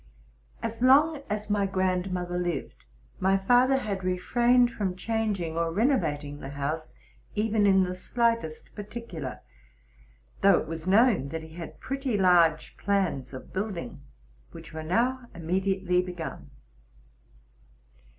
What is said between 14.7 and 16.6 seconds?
were now immediately begun.